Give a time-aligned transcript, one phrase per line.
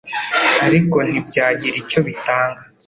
[0.65, 2.61] ariko ntibyagira icyo bitanga